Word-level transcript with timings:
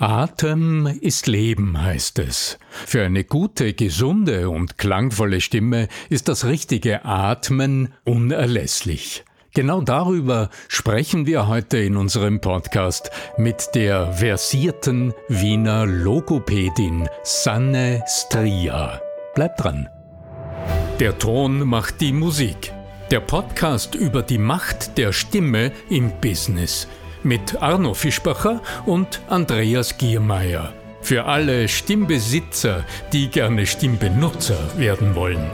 Atem 0.00 0.86
ist 0.86 1.26
Leben, 1.26 1.82
heißt 1.82 2.20
es. 2.20 2.60
Für 2.70 3.02
eine 3.02 3.24
gute, 3.24 3.74
gesunde 3.74 4.48
und 4.48 4.78
klangvolle 4.78 5.40
Stimme 5.40 5.88
ist 6.08 6.28
das 6.28 6.44
richtige 6.44 7.04
Atmen 7.04 7.92
unerlässlich. 8.04 9.24
Genau 9.54 9.80
darüber 9.80 10.50
sprechen 10.68 11.26
wir 11.26 11.48
heute 11.48 11.78
in 11.78 11.96
unserem 11.96 12.40
Podcast 12.40 13.10
mit 13.38 13.70
der 13.74 14.12
versierten 14.12 15.14
Wiener 15.28 15.84
Logopädin 15.84 17.08
Sanne 17.24 18.04
Stria. 18.06 19.02
Bleibt 19.34 19.64
dran. 19.64 19.88
Der 21.00 21.18
Ton 21.18 21.66
macht 21.66 22.00
die 22.00 22.12
Musik. 22.12 22.72
Der 23.10 23.20
Podcast 23.20 23.96
über 23.96 24.22
die 24.22 24.38
Macht 24.38 24.96
der 24.96 25.12
Stimme 25.12 25.72
im 25.90 26.12
Business– 26.20 26.86
mit 27.22 27.60
Arno 27.62 27.94
Fischbacher 27.94 28.62
und 28.86 29.20
Andreas 29.28 29.98
Giermeier. 29.98 30.72
Für 31.00 31.24
alle 31.24 31.68
Stimmbesitzer, 31.68 32.84
die 33.12 33.28
gerne 33.28 33.66
Stimmbenutzer 33.66 34.58
werden 34.76 35.14
wollen. 35.14 35.50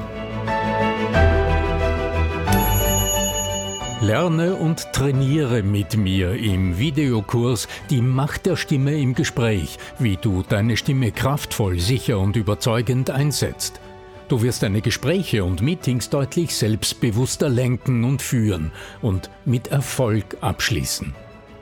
Lerne 4.00 4.54
und 4.56 4.92
trainiere 4.92 5.62
mit 5.62 5.96
mir 5.96 6.34
im 6.34 6.78
Videokurs 6.78 7.68
Die 7.88 8.02
Macht 8.02 8.44
der 8.44 8.56
Stimme 8.56 9.00
im 9.00 9.14
Gespräch, 9.14 9.78
wie 9.98 10.18
du 10.18 10.42
deine 10.46 10.76
Stimme 10.76 11.10
kraftvoll, 11.10 11.78
sicher 11.78 12.18
und 12.18 12.36
überzeugend 12.36 13.08
einsetzt. 13.08 13.80
Du 14.28 14.42
wirst 14.42 14.62
deine 14.62 14.82
Gespräche 14.82 15.42
und 15.42 15.62
Meetings 15.62 16.10
deutlich 16.10 16.54
selbstbewusster 16.54 17.48
lenken 17.48 18.04
und 18.04 18.20
führen 18.20 18.72
und 19.00 19.30
mit 19.46 19.68
Erfolg 19.68 20.36
abschließen. 20.42 21.14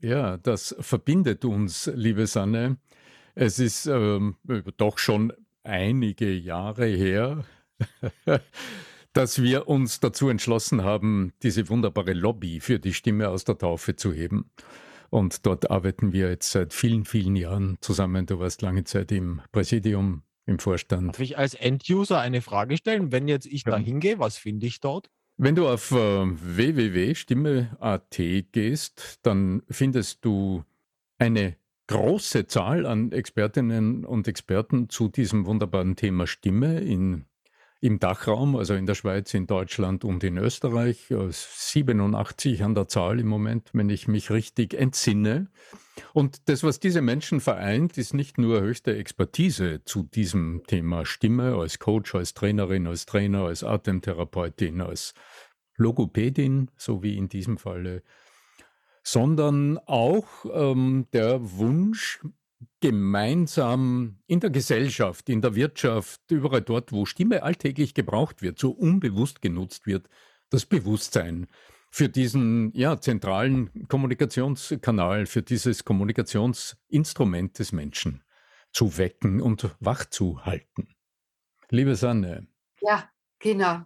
ja, 0.02 0.36
das 0.36 0.74
verbindet 0.80 1.44
uns, 1.44 1.90
liebe 1.94 2.26
Sanne. 2.26 2.76
Es 3.34 3.58
ist 3.58 3.86
ähm, 3.86 4.36
doch 4.76 4.98
schon 4.98 5.32
einige 5.64 6.30
Jahre 6.32 6.86
her, 6.86 7.44
dass 9.12 9.40
wir 9.40 9.68
uns 9.68 10.00
dazu 10.00 10.28
entschlossen 10.28 10.82
haben, 10.82 11.32
diese 11.42 11.68
wunderbare 11.68 12.12
Lobby 12.12 12.60
für 12.60 12.78
die 12.78 12.92
Stimme 12.92 13.28
aus 13.28 13.44
der 13.44 13.58
Taufe 13.58 13.96
zu 13.96 14.12
heben. 14.12 14.50
Und 15.08 15.46
dort 15.46 15.70
arbeiten 15.70 16.12
wir 16.12 16.30
jetzt 16.30 16.50
seit 16.50 16.72
vielen, 16.72 17.04
vielen 17.04 17.36
Jahren 17.36 17.76
zusammen. 17.80 18.26
Du 18.26 18.38
warst 18.38 18.62
lange 18.62 18.84
Zeit 18.84 19.12
im 19.12 19.40
Präsidium, 19.52 20.22
im 20.46 20.58
Vorstand. 20.58 21.08
Darf 21.10 21.20
ich 21.20 21.38
als 21.38 21.54
Enduser 21.54 22.18
eine 22.18 22.40
Frage 22.40 22.76
stellen? 22.76 23.12
Wenn 23.12 23.28
jetzt 23.28 23.46
ich 23.46 23.64
ja. 23.64 23.72
da 23.72 23.78
hingehe, 23.78 24.18
was 24.18 24.36
finde 24.36 24.66
ich 24.66 24.80
dort? 24.80 25.10
Wenn 25.36 25.54
du 25.54 25.68
auf 25.68 25.92
äh, 25.92 25.96
www.stimme.at 25.96 28.20
gehst, 28.52 29.20
dann 29.22 29.62
findest 29.68 30.24
du 30.24 30.64
eine 31.18 31.56
große 31.88 32.46
Zahl 32.46 32.86
an 32.86 33.12
Expertinnen 33.12 34.04
und 34.04 34.28
Experten 34.28 34.88
zu 34.88 35.08
diesem 35.08 35.46
wunderbaren 35.46 35.96
Thema 35.96 36.26
Stimme 36.26 36.80
in, 36.80 37.24
im 37.82 37.98
Dachraum, 37.98 38.54
also 38.54 38.74
in 38.74 38.86
der 38.86 38.94
Schweiz, 38.94 39.34
in 39.34 39.48
Deutschland 39.48 40.04
und 40.04 40.22
in 40.22 40.38
Österreich. 40.38 41.08
87 41.10 42.62
an 42.62 42.76
der 42.76 42.86
Zahl 42.86 43.18
im 43.18 43.26
Moment, 43.26 43.70
wenn 43.72 43.90
ich 43.90 44.06
mich 44.06 44.30
richtig 44.30 44.74
entsinne. 44.74 45.48
Und 46.12 46.48
das, 46.48 46.62
was 46.62 46.78
diese 46.78 47.02
Menschen 47.02 47.40
vereint, 47.40 47.98
ist 47.98 48.14
nicht 48.14 48.38
nur 48.38 48.60
höchste 48.60 48.96
Expertise 48.96 49.82
zu 49.84 50.04
diesem 50.04 50.62
Thema 50.68 51.04
Stimme 51.04 51.56
als 51.56 51.80
Coach, 51.80 52.14
als 52.14 52.34
Trainerin, 52.34 52.86
als 52.86 53.04
Trainer, 53.04 53.46
als 53.46 53.64
Atemtherapeutin, 53.64 54.80
als 54.80 55.12
Logopädin, 55.76 56.70
so 56.76 57.02
wie 57.02 57.18
in 57.18 57.28
diesem 57.28 57.58
Falle, 57.58 58.04
sondern 59.02 59.78
auch 59.86 60.28
ähm, 60.52 61.08
der 61.12 61.40
Wunsch, 61.58 62.20
gemeinsam 62.80 64.18
in 64.26 64.40
der 64.40 64.50
Gesellschaft, 64.50 65.28
in 65.28 65.40
der 65.40 65.54
Wirtschaft, 65.54 66.20
überall 66.30 66.62
dort, 66.62 66.92
wo 66.92 67.06
Stimme 67.06 67.42
alltäglich 67.42 67.94
gebraucht 67.94 68.42
wird, 68.42 68.58
so 68.58 68.70
unbewusst 68.70 69.42
genutzt 69.42 69.86
wird, 69.86 70.08
das 70.50 70.66
Bewusstsein 70.66 71.46
für 71.90 72.08
diesen 72.08 72.72
ja, 72.74 73.00
zentralen 73.00 73.86
Kommunikationskanal, 73.88 75.26
für 75.26 75.42
dieses 75.42 75.84
Kommunikationsinstrument 75.84 77.58
des 77.58 77.72
Menschen 77.72 78.24
zu 78.72 78.96
wecken 78.96 79.42
und 79.42 79.76
wach 79.80 80.06
zu 80.06 80.44
halten. 80.44 80.88
Liebe 81.68 81.94
Sanne. 81.94 82.46
Ja, 82.80 83.10
genau. 83.38 83.82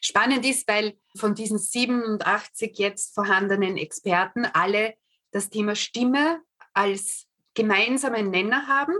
Spannend 0.00 0.44
ist, 0.46 0.66
weil 0.66 0.98
von 1.16 1.34
diesen 1.34 1.58
87 1.58 2.78
jetzt 2.78 3.14
vorhandenen 3.14 3.76
Experten 3.76 4.46
alle 4.46 4.94
das 5.30 5.50
Thema 5.50 5.74
Stimme 5.74 6.42
als 6.72 7.26
gemeinsamen 7.54 8.30
Nenner 8.30 8.66
haben, 8.66 8.94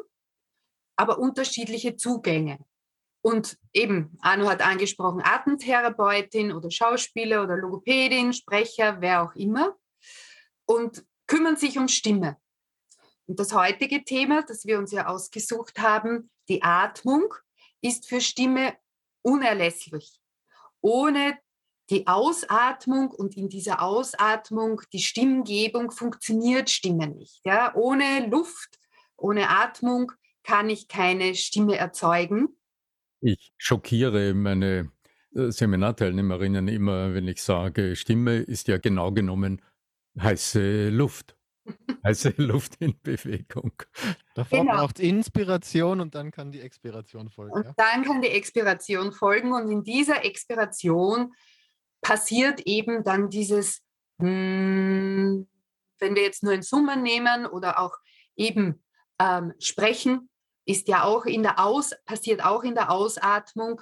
aber 0.97 1.19
unterschiedliche 1.19 1.97
Zugänge. 1.97 2.59
Und 3.23 3.57
eben, 3.73 4.19
Arno 4.21 4.49
hat 4.49 4.63
angesprochen, 4.63 5.23
Atemtherapeutin 5.23 6.53
oder 6.53 6.71
Schauspieler 6.71 7.45
oder 7.45 7.57
Logopädin, 7.57 8.33
Sprecher, 8.33 9.01
wer 9.01 9.23
auch 9.23 9.35
immer, 9.37 9.77
und 10.67 11.05
kümmern 11.27 11.57
sich 11.57 11.79
um 11.79 11.89
Stimme. 11.89 12.37
Und 13.27 13.39
das 13.39 13.55
heutige 13.55 14.05
Thema, 14.05 14.43
das 14.43 14.67
wir 14.67 14.79
uns 14.79 14.91
ja 14.91 15.07
ausgesucht 15.07 15.79
haben, 15.79 16.31
die 16.49 16.63
Atmung, 16.63 17.33
ist 17.81 18.09
für 18.09 18.21
Stimme 18.21 18.77
unerlässlich. 19.23 20.21
Ohne 20.81 21.39
die 21.92 22.06
Ausatmung 22.06 23.10
und 23.10 23.36
in 23.36 23.50
dieser 23.50 23.82
Ausatmung 23.82 24.80
die 24.94 25.00
Stimmgebung 25.00 25.91
funktioniert 25.91 26.70
Stimme 26.70 27.06
nicht. 27.06 27.42
Ja? 27.44 27.75
Ohne 27.75 28.28
Luft, 28.30 28.78
ohne 29.16 29.50
Atmung 29.50 30.10
kann 30.42 30.70
ich 30.70 30.88
keine 30.88 31.34
Stimme 31.34 31.76
erzeugen. 31.76 32.48
Ich 33.20 33.53
schockiere 33.58 34.32
meine 34.32 34.91
äh, 35.34 35.50
Seminarteilnehmerinnen 35.50 36.66
immer, 36.66 37.12
wenn 37.12 37.28
ich 37.28 37.42
sage, 37.42 37.94
Stimme 37.94 38.38
ist 38.38 38.69
ja 38.69 38.78
genau 38.78 39.12
genommen 39.12 39.60
heiße 40.19 40.88
Luft. 40.88 41.36
heiße 42.04 42.34
Luft 42.38 42.76
in 42.80 42.98
Bewegung. 43.03 43.72
Davor 44.34 44.60
genau. 44.60 44.78
braucht 44.78 44.98
Inspiration 44.98 46.00
und 46.00 46.14
dann 46.14 46.30
kann 46.30 46.50
die 46.50 46.60
Expiration 46.60 47.28
folgen. 47.30 47.53
Und 47.53 47.66
ja? 47.66 47.74
dann 47.76 48.03
kann 48.03 48.22
die 48.22 48.30
Expiration 48.30 49.12
folgen 49.12 49.53
und 49.53 49.70
in 49.70 49.84
dieser 49.84 50.24
Expiration 50.24 51.33
passiert 52.03 52.60
eben 52.66 53.03
dann 53.04 53.31
dieses, 53.31 53.81
hm, 54.19 55.49
wenn 55.99 56.15
wir 56.15 56.22
jetzt 56.22 56.43
nur 56.43 56.53
ein 56.53 56.63
Summen 56.63 57.03
nehmen 57.03 57.47
oder 57.47 57.78
auch 57.78 57.97
eben 58.37 58.84
ähm, 59.19 59.54
sprechen, 59.59 60.28
ist 60.66 60.89
ja 60.89 61.04
auch 61.04 61.25
in 61.25 61.43
der 61.43 61.59
Aus, 61.59 61.93
passiert 62.04 62.45
auch 62.45 62.63
in 62.63 62.75
der 62.75 62.91
Ausatmung. 62.91 63.81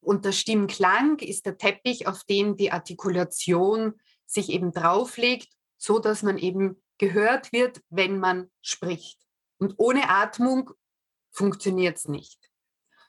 Und 0.00 0.24
der 0.24 0.32
Stimmklang 0.32 1.18
ist 1.18 1.46
der 1.46 1.58
Teppich, 1.58 2.06
auf 2.06 2.24
den 2.24 2.56
die 2.56 2.72
Artikulation 2.72 3.94
sich 4.26 4.50
eben 4.50 4.72
drauflegt, 4.72 5.48
so 5.76 5.98
dass 5.98 6.22
man 6.22 6.38
eben 6.38 6.82
gehört 6.98 7.52
wird, 7.52 7.80
wenn 7.88 8.18
man 8.18 8.50
spricht. 8.60 9.20
Und 9.58 9.74
ohne 9.78 10.08
Atmung 10.08 10.70
funktioniert 11.30 11.96
es 11.96 12.08
nicht. 12.08 12.50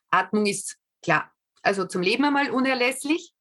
Atmung 0.09 0.45
ist 0.45 0.77
klar, 1.01 1.31
also 1.61 1.85
zum 1.85 2.01
Leben 2.01 2.25
einmal 2.25 2.49
unerlässlich. 2.51 3.33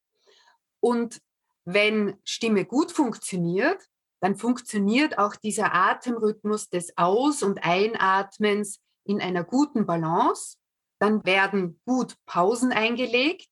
Und 0.80 1.20
wenn 1.64 2.16
Stimme 2.24 2.64
gut 2.64 2.92
funktioniert, 2.92 3.88
dann 4.20 4.36
funktioniert 4.36 5.18
auch 5.18 5.36
dieser 5.36 5.74
Atemrhythmus 5.74 6.68
des 6.70 6.96
Aus- 6.96 7.42
und 7.42 7.62
Einatmens 7.64 8.80
in 9.04 9.20
einer 9.20 9.44
guten 9.44 9.86
Balance. 9.86 10.56
Dann 10.98 11.24
werden 11.24 11.80
gut 11.84 12.16
Pausen 12.26 12.72
eingelegt. 12.72 13.48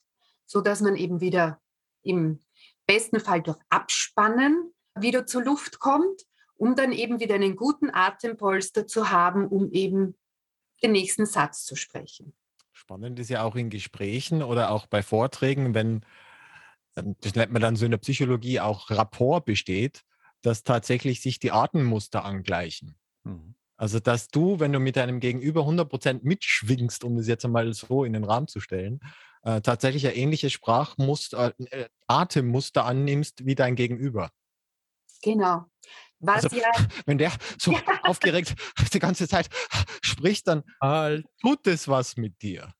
sodass 0.46 0.80
man 0.80 0.96
eben 0.96 1.20
wieder 1.20 1.60
im 2.02 2.38
besten 2.86 3.20
Fall 3.20 3.42
durch 3.42 3.58
Abspannen 3.68 4.72
wieder 4.94 5.26
zur 5.26 5.42
Luft 5.42 5.80
kommt, 5.80 6.22
um 6.56 6.74
dann 6.76 6.92
eben 6.92 7.20
wieder 7.20 7.34
einen 7.34 7.56
guten 7.56 7.90
Atempolster 7.90 8.86
zu 8.86 9.10
haben, 9.10 9.48
um 9.48 9.70
eben 9.72 10.16
den 10.82 10.92
nächsten 10.92 11.26
Satz 11.26 11.64
zu 11.64 11.74
sprechen. 11.74 12.32
Spannend 12.72 13.18
ist 13.18 13.30
ja 13.30 13.42
auch 13.42 13.56
in 13.56 13.70
Gesprächen 13.70 14.42
oder 14.42 14.70
auch 14.70 14.86
bei 14.86 15.02
Vorträgen, 15.02 15.74
wenn, 15.74 16.02
das 16.96 17.34
nennt 17.34 17.52
man 17.52 17.62
dann 17.62 17.76
so 17.76 17.84
in 17.84 17.90
der 17.90 17.98
Psychologie 17.98 18.60
auch 18.60 18.90
Rapport 18.90 19.44
besteht, 19.44 20.02
dass 20.42 20.64
tatsächlich 20.64 21.20
sich 21.20 21.38
die 21.38 21.52
Atemmuster 21.52 22.24
angleichen. 22.24 22.96
Mhm. 23.24 23.54
Also, 23.76 24.00
dass 24.00 24.28
du, 24.28 24.58
wenn 24.58 24.72
du 24.72 24.78
mit 24.78 24.96
deinem 24.96 25.20
Gegenüber 25.20 25.62
100% 25.62 26.20
mitschwingst, 26.22 27.04
um 27.04 27.16
das 27.16 27.28
jetzt 27.28 27.44
einmal 27.44 27.72
so 27.74 28.04
in 28.04 28.14
den 28.14 28.24
Rahmen 28.24 28.48
zu 28.48 28.60
stellen, 28.60 29.00
äh, 29.42 29.60
tatsächlich 29.60 30.06
ein 30.06 30.14
ähnliches 30.14 30.52
Sprachmuster, 30.52 31.52
äh, 31.70 31.88
Atemmuster 32.06 32.86
annimmst 32.86 33.44
wie 33.44 33.54
dein 33.54 33.76
Gegenüber. 33.76 34.30
Genau. 35.22 35.66
Was 36.20 36.44
also, 36.44 36.56
ja, 36.56 36.70
wenn 37.06 37.18
der 37.18 37.32
so 37.58 37.72
ja. 37.72 37.80
aufgeregt 38.04 38.54
die 38.94 38.98
ganze 38.98 39.28
Zeit 39.28 39.50
spricht, 40.00 40.48
dann 40.48 40.64
tut 41.42 41.66
es 41.66 41.86
was 41.86 42.16
mit 42.16 42.40
dir. 42.40 42.72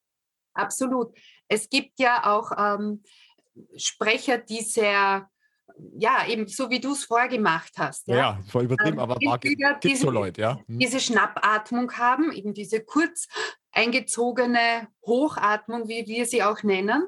Absolut. 0.55 1.15
Es 1.49 1.69
gibt 1.69 1.99
ja 1.99 2.35
auch 2.35 2.51
ähm, 2.57 3.03
Sprecher, 3.77 4.39
die 4.39 4.63
sehr 4.63 5.29
ja, 5.99 6.27
eben 6.27 6.47
so 6.49 6.71
wie 6.71 6.81
du 6.81 6.93
es 6.93 7.05
vorgemacht 7.05 7.73
hast. 7.77 8.09
Ja, 8.09 8.17
ja 8.17 8.41
voll 8.49 8.65
übertrieben, 8.65 8.95
ähm, 8.95 8.99
aber 8.99 9.17
mag, 9.21 9.41
gibt 9.41 9.97
so 9.99 10.11
Leute, 10.11 10.41
ja. 10.41 10.59
Hm. 10.67 10.79
Diese 10.79 11.01
Schnappatmung 11.01 11.93
haben, 11.93 12.33
eben 12.33 12.55
diese 12.55 12.83
kurz 12.83 13.29
eingezogene 13.73 14.89
Hochatmung, 15.05 15.89
wie 15.89 16.07
wir 16.07 16.27
sie 16.27 16.43
auch 16.43 16.63
nennen. 16.63 17.07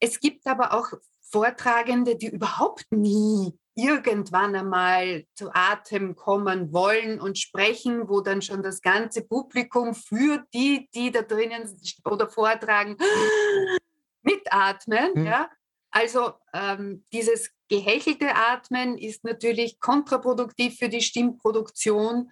Es 0.00 0.20
gibt 0.20 0.46
aber 0.46 0.72
auch 0.74 0.92
Vortragende, 1.30 2.16
die 2.16 2.28
überhaupt 2.28 2.86
nie 2.90 3.52
irgendwann 3.74 4.56
einmal 4.56 5.24
zu 5.34 5.50
Atem 5.52 6.16
kommen 6.16 6.72
wollen 6.72 7.20
und 7.20 7.38
sprechen, 7.38 8.08
wo 8.08 8.20
dann 8.20 8.42
schon 8.42 8.62
das 8.62 8.80
ganze 8.80 9.22
Publikum 9.22 9.94
für 9.94 10.44
die, 10.54 10.88
die 10.94 11.12
da 11.12 11.22
drinnen 11.22 11.68
oder 12.04 12.28
vortragen, 12.28 12.96
mitatmen. 14.22 15.12
Mhm. 15.14 15.26
Ja? 15.26 15.50
Also 15.90 16.34
ähm, 16.52 17.04
dieses 17.12 17.50
gehächelte 17.68 18.34
Atmen 18.34 18.98
ist 18.98 19.24
natürlich 19.24 19.80
kontraproduktiv 19.80 20.76
für 20.78 20.88
die 20.88 21.00
Stimmproduktion, 21.00 22.30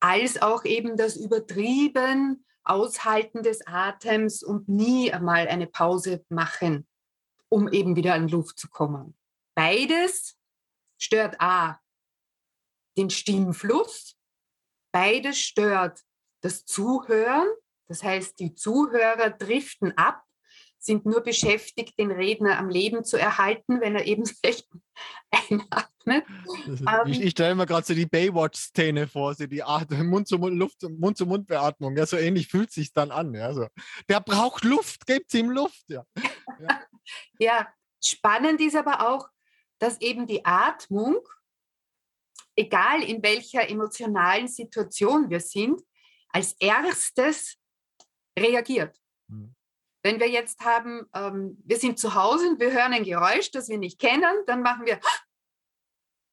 als 0.00 0.40
auch 0.40 0.64
eben 0.64 0.96
das 0.96 1.16
übertrieben 1.16 2.44
Aushalten 2.64 3.42
des 3.42 3.66
Atems 3.66 4.42
und 4.42 4.68
nie 4.68 5.12
einmal 5.12 5.48
eine 5.48 5.66
Pause 5.66 6.24
machen, 6.28 6.86
um 7.48 7.68
eben 7.68 7.96
wieder 7.96 8.14
an 8.14 8.28
Luft 8.28 8.58
zu 8.58 8.68
kommen. 8.68 9.16
Beides 9.54 10.36
stört 10.98 11.40
A 11.40 11.80
den 12.96 13.10
Stimmfluss, 13.10 14.16
beides 14.92 15.38
stört 15.38 16.02
das 16.42 16.64
Zuhören, 16.64 17.48
das 17.88 18.02
heißt, 18.02 18.38
die 18.38 18.54
Zuhörer 18.54 19.30
driften 19.30 19.96
ab 19.96 20.24
sind 20.82 21.06
nur 21.06 21.20
beschäftigt, 21.20 21.96
den 21.98 22.10
Redner 22.10 22.58
am 22.58 22.68
Leben 22.68 23.04
zu 23.04 23.16
erhalten, 23.16 23.80
wenn 23.80 23.94
er 23.94 24.04
eben 24.04 24.24
sich 24.44 24.68
einatmet. 25.30 26.24
Ähm, 26.66 27.06
ich, 27.06 27.22
ich 27.22 27.30
stelle 27.30 27.54
mir 27.54 27.66
gerade 27.66 27.86
so 27.86 27.94
die 27.94 28.06
Baywatch-Szene 28.06 29.06
vor, 29.06 29.34
so 29.34 29.46
die 29.46 29.62
Mund-zu-Mund-Luft, 29.62 30.82
Mund-zu-Mund-Beatmung. 30.82 31.96
Ja, 31.96 32.04
so 32.04 32.16
ähnlich 32.16 32.48
fühlt 32.48 32.70
es 32.70 32.74
sich 32.74 32.92
dann 32.92 33.12
an. 33.12 33.32
Ja, 33.32 33.54
so. 33.54 33.68
Der 34.08 34.20
braucht 34.20 34.64
Luft, 34.64 35.06
gebt 35.06 35.32
ihm 35.34 35.50
Luft. 35.50 35.84
Ja. 35.88 36.04
ja. 36.60 36.80
ja, 37.38 37.68
spannend 38.02 38.60
ist 38.60 38.76
aber 38.76 39.08
auch, 39.08 39.28
dass 39.78 40.00
eben 40.00 40.26
die 40.26 40.44
Atmung, 40.44 41.20
egal 42.56 43.04
in 43.04 43.22
welcher 43.22 43.68
emotionalen 43.68 44.48
Situation 44.48 45.30
wir 45.30 45.40
sind, 45.40 45.80
als 46.30 46.56
erstes 46.58 47.56
reagiert. 48.36 48.96
Mhm. 49.28 49.54
Wenn 50.02 50.18
wir 50.18 50.28
jetzt 50.28 50.60
haben, 50.64 51.08
ähm, 51.14 51.58
wir 51.64 51.78
sind 51.78 51.98
zu 51.98 52.14
Hause 52.14 52.48
und 52.48 52.60
wir 52.60 52.72
hören 52.72 52.92
ein 52.92 53.04
Geräusch, 53.04 53.50
das 53.50 53.68
wir 53.68 53.78
nicht 53.78 54.00
kennen, 54.00 54.44
dann 54.46 54.62
machen 54.62 54.86
wir 54.86 54.98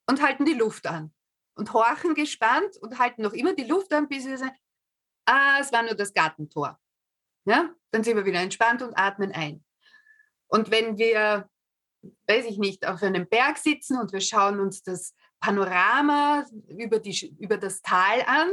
und 0.07 0.21
halten 0.23 0.45
die 0.45 0.53
Luft 0.53 0.87
an 0.87 1.13
und 1.55 1.71
horchen 1.73 2.15
gespannt 2.15 2.77
und 2.77 2.97
halten 2.97 3.21
noch 3.21 3.33
immer 3.33 3.53
die 3.53 3.65
Luft 3.65 3.93
an, 3.93 4.07
bis 4.07 4.25
wir 4.25 4.37
sagen, 4.37 4.55
ah, 5.25 5.59
es 5.59 5.71
war 5.71 5.83
nur 5.83 5.93
das 5.93 6.13
Gartentor. 6.13 6.79
Ja? 7.45 7.69
Dann 7.91 8.03
sind 8.03 8.15
wir 8.15 8.25
wieder 8.25 8.39
entspannt 8.39 8.81
und 8.81 8.97
atmen 8.97 9.31
ein. 9.31 9.63
Und 10.47 10.71
wenn 10.71 10.97
wir, 10.97 11.47
weiß 12.27 12.45
ich 12.45 12.57
nicht, 12.57 12.87
auf 12.87 13.03
einem 13.03 13.27
Berg 13.29 13.59
sitzen 13.59 13.99
und 13.99 14.11
wir 14.11 14.21
schauen 14.21 14.59
uns 14.59 14.81
das 14.81 15.13
Panorama 15.39 16.43
über, 16.67 16.99
die, 16.99 17.35
über 17.39 17.57
das 17.57 17.81
Tal 17.81 18.23
an, 18.25 18.49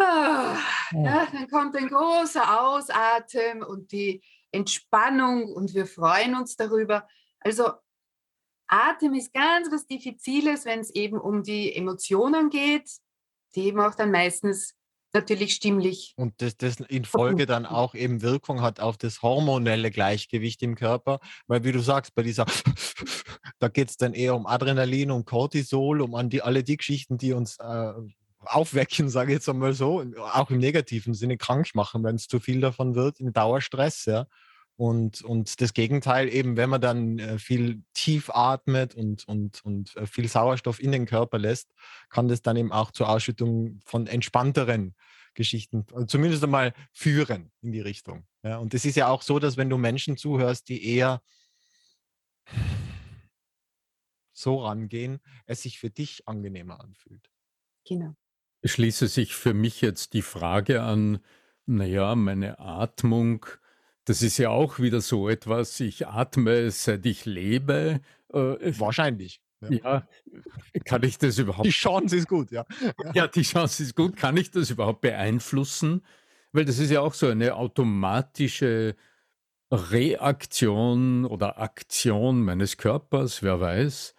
Ah, 0.00 0.56
ja, 0.92 1.26
dann 1.30 1.48
kommt 1.48 1.76
ein 1.76 1.88
großer 1.88 2.60
Ausatmen 2.62 3.62
und 3.62 3.92
die 3.92 4.22
Entspannung 4.50 5.52
und 5.52 5.74
wir 5.74 5.86
freuen 5.86 6.34
uns 6.34 6.56
darüber. 6.56 7.06
Also 7.40 7.72
Atem 8.66 9.14
ist 9.14 9.34
ganz 9.34 9.70
was 9.70 9.86
Diffiziles, 9.86 10.64
wenn 10.64 10.80
es 10.80 10.90
eben 10.90 11.18
um 11.18 11.42
die 11.42 11.74
Emotionen 11.74 12.50
geht, 12.50 12.90
die 13.54 13.66
eben 13.66 13.80
auch 13.80 13.94
dann 13.94 14.10
meistens 14.10 14.74
natürlich 15.12 15.54
stimmlich. 15.54 16.14
Und 16.16 16.40
das, 16.40 16.56
das 16.56 16.80
in 16.80 17.04
Folge 17.04 17.46
dann 17.46 17.66
auch 17.66 17.94
eben 17.94 18.22
Wirkung 18.22 18.62
hat 18.62 18.80
auf 18.80 18.96
das 18.96 19.22
hormonelle 19.22 19.90
Gleichgewicht 19.90 20.62
im 20.62 20.76
Körper, 20.76 21.18
weil 21.46 21.64
wie 21.64 21.72
du 21.72 21.80
sagst, 21.80 22.14
bei 22.14 22.22
dieser, 22.22 22.46
da 23.58 23.68
geht 23.68 23.90
es 23.90 23.96
dann 23.96 24.14
eher 24.14 24.34
um 24.36 24.46
Adrenalin, 24.46 25.10
um 25.10 25.24
Cortisol, 25.24 26.00
um 26.00 26.14
an 26.14 26.30
die, 26.30 26.42
alle 26.42 26.62
die 26.62 26.76
Geschichten, 26.76 27.18
die 27.18 27.32
uns 27.32 27.58
äh, 27.58 27.92
aufwecken, 28.40 29.08
sage 29.08 29.32
ich 29.32 29.36
jetzt 29.36 29.48
einmal 29.48 29.72
so, 29.72 30.04
auch 30.32 30.50
im 30.50 30.58
negativen 30.58 31.14
Sinne 31.14 31.36
krank 31.36 31.74
machen, 31.74 32.04
wenn 32.04 32.16
es 32.16 32.28
zu 32.28 32.40
viel 32.40 32.60
davon 32.60 32.94
wird, 32.94 33.20
in 33.20 33.32
Dauerstress, 33.32 34.06
ja. 34.06 34.26
Und, 34.76 35.20
und 35.20 35.60
das 35.60 35.74
Gegenteil 35.74 36.32
eben, 36.32 36.56
wenn 36.56 36.70
man 36.70 36.80
dann 36.80 37.18
äh, 37.18 37.38
viel 37.38 37.82
tief 37.92 38.30
atmet 38.30 38.94
und, 38.94 39.28
und, 39.28 39.62
und 39.62 39.94
äh, 39.96 40.06
viel 40.06 40.26
Sauerstoff 40.26 40.80
in 40.80 40.90
den 40.90 41.04
Körper 41.04 41.38
lässt, 41.38 41.74
kann 42.08 42.28
das 42.28 42.40
dann 42.40 42.56
eben 42.56 42.72
auch 42.72 42.90
zur 42.90 43.10
Ausschüttung 43.10 43.80
von 43.84 44.06
entspannteren 44.06 44.94
Geschichten 45.34 45.84
äh, 45.94 46.06
zumindest 46.06 46.42
einmal 46.44 46.72
führen 46.94 47.52
in 47.60 47.72
die 47.72 47.82
Richtung. 47.82 48.26
Ja, 48.42 48.56
und 48.56 48.72
es 48.72 48.86
ist 48.86 48.96
ja 48.96 49.08
auch 49.08 49.20
so, 49.20 49.38
dass 49.38 49.58
wenn 49.58 49.68
du 49.68 49.76
Menschen 49.76 50.16
zuhörst, 50.16 50.70
die 50.70 50.82
eher 50.82 51.20
so 54.32 54.64
rangehen, 54.64 55.20
es 55.44 55.60
sich 55.60 55.78
für 55.78 55.90
dich 55.90 56.26
angenehmer 56.26 56.80
anfühlt. 56.80 57.30
Genau 57.84 58.16
schließe 58.64 59.08
sich 59.08 59.34
für 59.34 59.54
mich 59.54 59.80
jetzt 59.80 60.12
die 60.12 60.22
Frage 60.22 60.82
an, 60.82 61.20
naja, 61.66 62.14
meine 62.14 62.58
Atmung, 62.58 63.46
das 64.04 64.22
ist 64.22 64.38
ja 64.38 64.50
auch 64.50 64.78
wieder 64.78 65.00
so 65.00 65.28
etwas, 65.28 65.78
ich 65.80 66.06
atme, 66.06 66.70
seit 66.70 67.06
ich 67.06 67.26
lebe. 67.26 68.00
Äh, 68.32 68.78
Wahrscheinlich. 68.78 69.40
Ja. 69.60 69.70
ja. 69.70 70.08
kann 70.84 71.02
ich 71.02 71.18
das 71.18 71.38
überhaupt? 71.38 71.66
Die 71.66 71.70
Chance 71.70 72.16
ist 72.16 72.28
gut, 72.28 72.50
ja. 72.50 72.64
Ja, 73.14 73.26
die 73.28 73.42
Chance 73.42 73.82
ist 73.82 73.94
gut. 73.94 74.16
Kann 74.16 74.36
ich 74.36 74.50
das 74.50 74.70
überhaupt 74.70 75.02
beeinflussen? 75.02 76.02
Weil 76.52 76.64
das 76.64 76.78
ist 76.78 76.90
ja 76.90 77.00
auch 77.00 77.14
so 77.14 77.28
eine 77.28 77.54
automatische 77.54 78.96
Reaktion 79.70 81.24
oder 81.24 81.58
Aktion 81.58 82.42
meines 82.42 82.76
Körpers, 82.76 83.42
wer 83.42 83.60
weiß. 83.60 84.14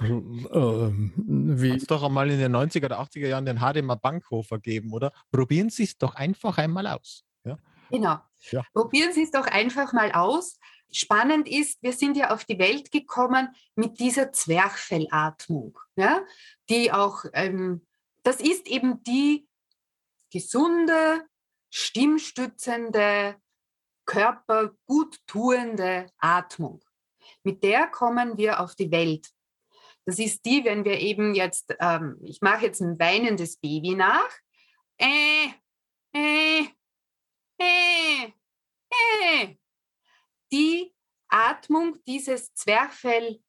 Ähm, 0.00 1.12
wie 1.16 1.72
Hat 1.72 1.90
doch 1.90 2.02
einmal 2.02 2.30
in 2.30 2.38
den 2.38 2.54
90er 2.54 2.86
oder 2.86 3.00
80er 3.00 3.28
Jahren 3.28 3.46
den 3.46 3.60
Hademar 3.60 3.96
Bankhofer 3.96 4.58
geben, 4.58 4.92
oder? 4.92 5.12
Probieren 5.30 5.70
Sie 5.70 5.84
es 5.84 5.96
doch 5.96 6.14
einfach 6.14 6.58
einmal 6.58 6.86
aus. 6.86 7.24
Ja? 7.44 7.58
Genau. 7.90 8.18
Ja. 8.50 8.64
Probieren 8.72 9.12
Sie 9.12 9.22
es 9.22 9.30
doch 9.30 9.46
einfach 9.46 9.92
mal 9.92 10.12
aus. 10.12 10.58
Spannend 10.90 11.48
ist, 11.48 11.82
wir 11.82 11.92
sind 11.92 12.16
ja 12.16 12.30
auf 12.30 12.44
die 12.44 12.58
Welt 12.58 12.90
gekommen 12.90 13.48
mit 13.74 14.00
dieser 14.00 14.32
Zwerchfellatmung, 14.32 15.78
ja? 15.96 16.22
die 16.70 16.92
auch, 16.92 17.24
ähm, 17.34 17.86
das 18.22 18.40
ist 18.40 18.66
eben 18.66 19.02
die 19.02 19.46
gesunde, 20.32 21.26
stimmstützende, 21.70 23.36
körperguttuende 24.06 26.06
Atmung. 26.18 26.82
Mit 27.42 27.62
der 27.62 27.88
kommen 27.88 28.38
wir 28.38 28.60
auf 28.60 28.74
die 28.74 28.90
Welt. 28.90 29.28
Das 30.08 30.18
ist 30.18 30.46
die, 30.46 30.64
wenn 30.64 30.86
wir 30.86 31.00
eben 31.00 31.34
jetzt, 31.34 31.76
ähm, 31.80 32.16
ich 32.22 32.40
mache 32.40 32.64
jetzt 32.64 32.80
ein 32.80 32.98
weinendes 32.98 33.58
Baby 33.58 33.94
nach. 33.94 34.30
Äh, 34.96 35.48
äh, 36.14 36.62
äh, 37.58 38.32
äh. 38.88 39.56
Die 40.50 40.94
Atmung, 41.28 41.98
dieses 42.06 42.54
Zwerchfell 42.54 43.42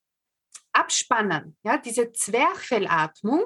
abspannen, 0.74 1.58
ja, 1.64 1.78
diese 1.78 2.12
Zwerchfellatmung, 2.12 3.46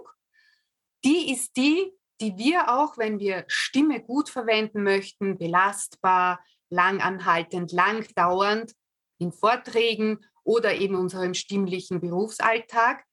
die 1.05 1.32
ist 1.34 1.55
die, 1.55 1.93
die 2.20 2.36
wir 2.39 2.74
auch, 2.74 2.98
wenn 2.98 3.20
wir 3.20 3.46
Stimme 3.48 4.01
gut 4.01 4.29
verwenden 4.29 4.82
möchten, 4.82 5.38
belastbar, 5.38 6.43
langanhaltend, 6.72 7.74
langdauernd 7.74 8.74
in 9.20 9.32
Vorträgen 9.32 10.25
oder 10.43 10.75
eben 10.75 10.95
unserem 10.95 11.33
stimmlichen 11.33 12.00
Berufsalltag 12.00 13.03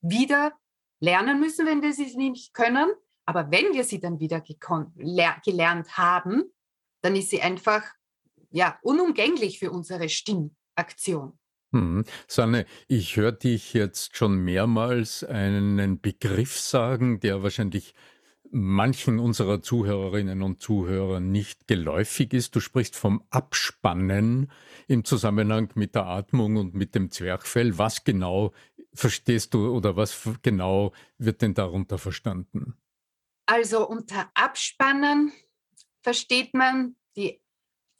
wieder 0.00 0.52
lernen 1.00 1.40
müssen, 1.40 1.66
wenn 1.66 1.82
wir 1.82 1.92
sie 1.92 2.16
nicht 2.16 2.54
können. 2.54 2.90
Aber 3.26 3.50
wenn 3.50 3.72
wir 3.72 3.84
sie 3.84 4.00
dann 4.00 4.18
wieder 4.18 4.40
gelernt 4.40 5.96
haben, 5.96 6.44
dann 7.02 7.16
ist 7.16 7.30
sie 7.30 7.42
einfach 7.42 7.84
ja, 8.50 8.78
unumgänglich 8.82 9.58
für 9.58 9.70
unsere 9.70 10.08
Stimmaktion. 10.08 11.38
Hm. 11.72 12.04
Sanne, 12.26 12.66
ich 12.88 13.16
höre 13.16 13.32
dich 13.32 13.74
jetzt 13.74 14.16
schon 14.16 14.42
mehrmals 14.42 15.22
einen 15.22 16.00
Begriff 16.00 16.58
sagen, 16.58 17.20
der 17.20 17.44
wahrscheinlich 17.44 17.94
manchen 18.50 19.18
unserer 19.18 19.62
Zuhörerinnen 19.62 20.42
und 20.42 20.60
Zuhörer 20.60 21.20
nicht 21.20 21.66
geläufig 21.66 22.32
ist. 22.32 22.54
Du 22.54 22.60
sprichst 22.60 22.96
vom 22.96 23.22
Abspannen 23.30 24.50
im 24.88 25.04
Zusammenhang 25.04 25.70
mit 25.74 25.94
der 25.94 26.06
Atmung 26.06 26.56
und 26.56 26.74
mit 26.74 26.94
dem 26.94 27.10
Zwerchfell. 27.10 27.78
Was 27.78 28.04
genau 28.04 28.52
verstehst 28.92 29.54
du 29.54 29.74
oder 29.74 29.96
was 29.96 30.28
genau 30.42 30.92
wird 31.18 31.42
denn 31.42 31.54
darunter 31.54 31.98
verstanden? 31.98 32.74
Also 33.46 33.88
unter 33.88 34.30
Abspannen 34.34 35.32
versteht 36.02 36.54
man 36.54 36.96
die 37.16 37.40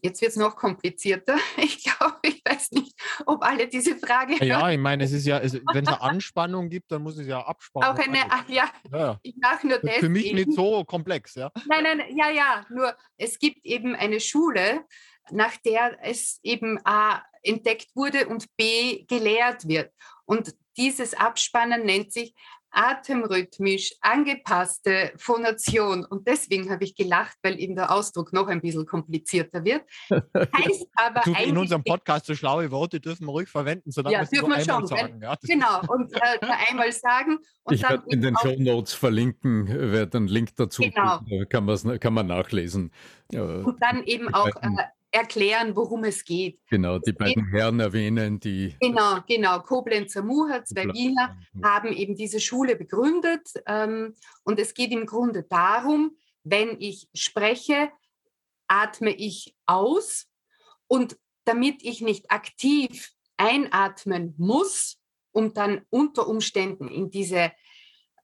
Jetzt 0.03 0.21
wird 0.21 0.31
es 0.31 0.37
noch 0.37 0.57
komplizierter. 0.57 1.37
Ich 1.57 1.85
glaube, 1.85 2.19
ich 2.23 2.43
weiß 2.45 2.73
nicht, 2.73 2.95
ob 3.27 3.43
alle 3.45 3.69
diese 3.69 3.97
Frage. 3.97 4.45
Ja, 4.45 4.71
ich 4.71 4.79
meine, 4.79 5.05
es 5.05 5.13
ist 5.13 5.27
ja, 5.27 5.41
wenn 5.43 5.51
es 5.51 5.65
eine 5.73 6.01
Anspannung 6.01 6.69
gibt, 6.69 6.91
dann 6.91 7.03
muss 7.03 7.19
es 7.19 7.27
ja 7.27 7.41
abspannen. 7.41 7.89
Auch 7.89 7.99
eine, 7.99 8.19
ach, 8.31 8.49
ja, 8.49 8.71
ja, 8.91 9.19
ich 9.23 9.37
mache 9.37 9.67
nur 9.67 9.79
das. 9.79 9.97
Für 9.97 10.09
mich 10.09 10.27
eben. 10.27 10.37
nicht 10.37 10.53
so 10.53 10.85
komplex, 10.85 11.35
ja. 11.35 11.51
Nein, 11.67 11.85
nein, 11.85 12.03
ja, 12.17 12.31
ja, 12.31 12.67
nur 12.71 12.97
es 13.17 13.39
gibt 13.39 13.65
eben 13.65 13.95
eine 13.95 14.21
Schule, 14.21 14.85
nach 15.31 15.57
der 15.59 15.99
es 16.03 16.41
eben 16.43 16.79
A 16.85 17.23
entdeckt 17.43 17.89
wurde 17.95 18.29
und 18.29 18.47
B 18.57 19.05
gelehrt 19.07 19.69
wird. 19.69 19.93
Und 20.25 20.55
dieses 20.77 21.15
Abspannen 21.15 21.85
nennt 21.85 22.13
sich 22.13 22.35
atemrhythmisch 22.71 23.95
angepasste 24.01 25.13
Phonation. 25.17 26.05
Und 26.05 26.27
deswegen 26.27 26.71
habe 26.71 26.85
ich 26.85 26.95
gelacht, 26.95 27.37
weil 27.43 27.59
eben 27.61 27.75
der 27.75 27.93
Ausdruck 27.93 28.33
noch 28.33 28.49
ein 28.49 28.61
bisschen 28.61 28.87
komplizierter 28.87 29.65
wird. 29.65 29.83
Heißt 30.11 30.87
aber 30.97 31.21
du, 31.25 31.33
in 31.33 31.57
unserem 31.57 31.85
Podcast 31.85 32.27
so 32.27 32.35
schlaue 32.35 32.71
Worte 32.71 33.01
dürfen 33.01 33.27
wir 33.27 33.33
ruhig 33.33 33.49
verwenden, 33.49 33.91
solange 33.91 34.15
ja, 34.15 34.31
wir 34.31 34.57
es 34.57 34.67
schon, 34.67 34.87
sagen. 34.87 35.21
Ja, 35.23 35.37
genau, 35.43 35.81
und 35.89 36.13
äh, 36.15 36.39
einmal 36.69 36.93
sagen. 36.93 37.39
Und 37.65 37.75
ich 37.75 37.83
werde 37.83 38.05
in 38.09 38.21
den 38.21 38.37
Show 38.37 38.55
Notes 38.59 38.93
verlinken, 38.93 39.69
werde 39.93 40.19
einen 40.19 40.29
Link 40.29 40.55
dazu. 40.57 40.83
Genau. 40.83 41.21
Kann, 41.49 42.01
kann 42.01 42.15
man 42.15 42.27
nachlesen. 42.27 42.93
und 43.33 43.77
dann 43.81 44.03
eben 44.05 44.33
auch 44.33 44.49
äh, 44.49 44.69
erklären, 45.11 45.75
worum 45.75 46.05
es 46.05 46.25
geht. 46.25 46.61
Genau, 46.69 46.99
die 46.99 47.13
beiden 47.13 47.45
geht, 47.45 47.53
Herren 47.53 47.81
erwähnen, 47.81 48.39
die. 48.39 48.77
Genau, 48.81 49.19
genau. 49.27 49.61
Koblenzer 49.61 50.23
Muher, 50.23 50.65
zwei 50.65 50.85
Wiener, 50.87 51.37
haben 51.63 51.93
eben 51.93 52.15
diese 52.15 52.41
Schule 52.41 52.77
begründet. 52.77 53.49
Ähm, 53.67 54.15
und 54.45 54.59
es 54.59 54.75
geht 54.75 54.93
im 54.93 55.07
Grunde 55.07 55.43
darum, 55.43 56.17
wenn 56.45 56.81
ich 56.81 57.09
spreche, 57.15 57.91
atme 58.69 59.11
ich 59.11 59.57
aus. 59.67 60.27
Und 60.87 61.19
damit 61.45 61.83
ich 61.83 62.01
nicht 62.01 62.31
aktiv 62.31 63.13
einatmen 63.37 64.35
muss, 64.39 64.99
um 65.33 65.55
dann 65.55 65.83
unter 65.91 66.29
Umständen 66.29 66.89
in 66.89 67.11
diese 67.11 67.53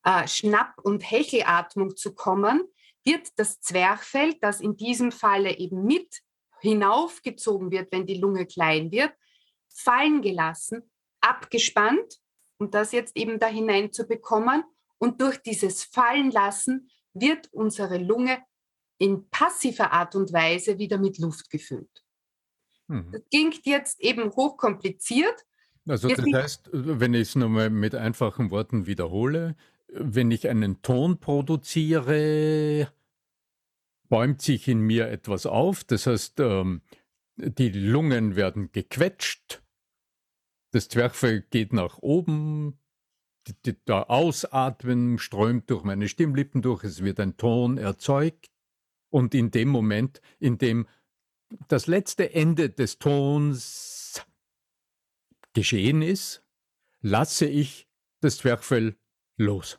äh, 0.04 0.28
Schnapp- 0.28 0.80
und 0.82 1.10
Hechelatmung 1.10 1.96
zu 1.96 2.14
kommen, 2.14 2.62
wird 3.04 3.28
das 3.36 3.60
Zwerchfell, 3.60 4.34
das 4.40 4.60
in 4.60 4.76
diesem 4.76 5.12
Falle 5.12 5.58
eben 5.58 5.84
mit 5.84 6.22
hinaufgezogen 6.66 7.70
wird, 7.70 7.92
wenn 7.92 8.06
die 8.06 8.18
Lunge 8.18 8.46
klein 8.46 8.90
wird, 8.90 9.12
fallen 9.68 10.22
gelassen, 10.22 10.82
abgespannt, 11.20 12.20
um 12.58 12.70
das 12.70 12.92
jetzt 12.92 13.16
eben 13.16 13.38
da 13.38 13.46
hinein 13.46 13.92
zu 13.92 14.06
bekommen. 14.06 14.64
Und 14.98 15.20
durch 15.20 15.38
dieses 15.38 15.84
Fallenlassen 15.84 16.90
wird 17.12 17.52
unsere 17.52 17.98
Lunge 17.98 18.38
in 18.98 19.28
passiver 19.28 19.92
Art 19.92 20.14
und 20.14 20.32
Weise 20.32 20.78
wieder 20.78 20.98
mit 20.98 21.18
Luft 21.18 21.50
gefüllt. 21.50 22.04
Mhm. 22.88 23.12
Das 23.12 23.22
klingt 23.30 23.66
jetzt 23.66 24.00
eben 24.00 24.30
hochkompliziert. 24.30 25.44
Also 25.86 26.08
das 26.08 26.24
heißt, 26.24 26.70
wenn 26.72 27.14
ich 27.14 27.28
es 27.28 27.34
nochmal 27.36 27.70
mit 27.70 27.94
einfachen 27.94 28.50
Worten 28.50 28.86
wiederhole, 28.86 29.54
wenn 29.88 30.30
ich 30.30 30.48
einen 30.48 30.82
Ton 30.82 31.20
produziere, 31.20 32.90
bäumt 34.08 34.42
sich 34.42 34.68
in 34.68 34.80
mir 34.80 35.08
etwas 35.08 35.46
auf. 35.46 35.84
Das 35.84 36.06
heißt, 36.06 36.40
ähm, 36.40 36.82
die 37.36 37.70
Lungen 37.70 38.36
werden 38.36 38.72
gequetscht, 38.72 39.62
das 40.72 40.88
Zwerchfell 40.88 41.42
geht 41.42 41.72
nach 41.72 41.98
oben, 41.98 42.78
der 43.64 44.10
Ausatmen 44.10 45.18
strömt 45.18 45.70
durch 45.70 45.84
meine 45.84 46.08
Stimmlippen 46.08 46.62
durch, 46.62 46.84
es 46.84 47.02
wird 47.02 47.20
ein 47.20 47.36
Ton 47.36 47.78
erzeugt. 47.78 48.50
Und 49.08 49.34
in 49.34 49.50
dem 49.50 49.68
Moment, 49.68 50.20
in 50.38 50.58
dem 50.58 50.88
das 51.68 51.86
letzte 51.86 52.34
Ende 52.34 52.70
des 52.70 52.98
Tons 52.98 54.26
geschehen 55.52 56.02
ist, 56.02 56.44
lasse 57.00 57.46
ich 57.46 57.88
das 58.20 58.38
Zwerchfell 58.38 58.96
los. 59.36 59.78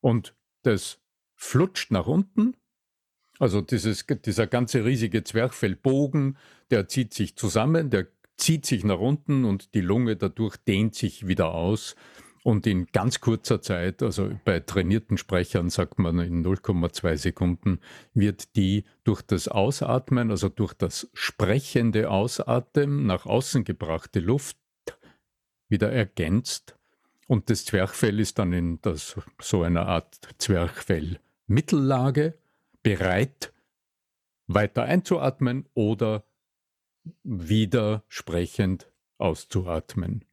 Und 0.00 0.36
das 0.62 1.00
flutscht 1.36 1.90
nach 1.90 2.06
unten 2.06 2.56
also 3.38 3.60
dieses, 3.60 4.06
dieser 4.24 4.46
ganze 4.46 4.84
riesige 4.84 5.24
Zwerchfellbogen, 5.24 6.36
der 6.70 6.88
zieht 6.88 7.14
sich 7.14 7.36
zusammen, 7.36 7.90
der 7.90 8.06
zieht 8.36 8.66
sich 8.66 8.84
nach 8.84 8.98
unten 8.98 9.44
und 9.44 9.74
die 9.74 9.80
Lunge 9.80 10.16
dadurch 10.16 10.56
dehnt 10.56 10.94
sich 10.94 11.26
wieder 11.26 11.52
aus. 11.54 11.96
Und 12.42 12.66
in 12.66 12.86
ganz 12.92 13.20
kurzer 13.22 13.62
Zeit, 13.62 14.02
also 14.02 14.30
bei 14.44 14.60
trainierten 14.60 15.16
Sprechern 15.16 15.70
sagt 15.70 15.98
man 15.98 16.18
in 16.18 16.44
0,2 16.44 17.16
Sekunden, 17.16 17.80
wird 18.12 18.54
die 18.56 18.84
durch 19.02 19.22
das 19.22 19.48
Ausatmen, 19.48 20.30
also 20.30 20.50
durch 20.50 20.74
das 20.74 21.08
sprechende 21.14 22.10
Ausatmen 22.10 23.06
nach 23.06 23.24
außen 23.24 23.64
gebrachte 23.64 24.20
Luft 24.20 24.58
wieder 25.70 25.90
ergänzt. 25.90 26.76
Und 27.28 27.48
das 27.48 27.64
Zwerchfell 27.64 28.20
ist 28.20 28.38
dann 28.38 28.52
in 28.52 28.78
das, 28.82 29.16
so 29.40 29.62
einer 29.62 29.86
Art 29.86 30.18
Zwerchfell-Mittellage 30.36 32.34
bereit, 32.84 33.52
weiter 34.46 34.84
einzuatmen 34.84 35.68
oder 35.74 36.24
wieder 37.24 38.04
sprechend 38.06 38.92
auszuatmen. 39.18 40.24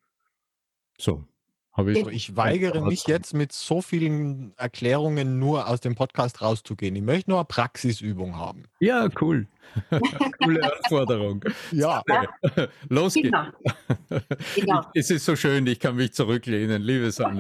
So. 1.00 1.26
Habe 1.74 1.94
ich, 1.94 2.06
ich 2.08 2.36
weigere 2.36 2.82
mich 2.82 3.08
jetzt 3.08 3.34
mit 3.34 3.54
so 3.54 3.82
vielen 3.82 4.54
Erklärungen 4.58 5.40
nur 5.40 5.70
aus 5.70 5.80
dem 5.80 5.96
Podcast 5.96 6.42
rauszugehen. 6.42 6.94
Ich 6.98 7.02
möchte 7.02 7.30
nur 7.30 7.40
eine 7.40 7.46
Praxisübung 7.46 8.38
haben. 8.38 8.66
Ja, 8.80 9.08
cool. 9.22 9.48
Coole 10.44 10.64
Anforderung. 10.64 11.46
Ja. 11.72 12.04
Los 12.90 13.14
geht's. 13.14 13.32
Genau. 13.32 14.22
Genau. 14.56 14.82
Es 14.94 15.10
ist 15.10 15.24
so 15.24 15.38
schön, 15.38 15.66
ich 15.66 15.80
kann 15.80 15.96
mich 15.96 16.12
zurücklehnen, 16.12 16.82
liebe 16.82 17.10
Sanne. 17.10 17.40